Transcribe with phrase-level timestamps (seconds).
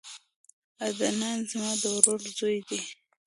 [0.85, 2.79] عدنان زما د ورور زوی دی